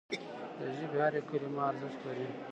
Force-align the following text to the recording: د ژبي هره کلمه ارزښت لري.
د 0.57 0.59
ژبي 0.77 0.97
هره 1.05 1.21
کلمه 1.29 1.61
ارزښت 1.69 1.99
لري. 2.05 2.27